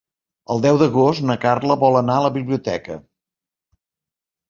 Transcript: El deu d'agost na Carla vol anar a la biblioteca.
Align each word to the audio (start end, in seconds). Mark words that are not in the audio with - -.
El 0.55 0.63
deu 0.63 0.79
d'agost 0.83 1.27
na 1.31 1.37
Carla 1.45 1.79
vol 1.85 2.01
anar 2.01 2.17
a 2.17 2.25
la 2.27 2.35
biblioteca. 2.41 3.01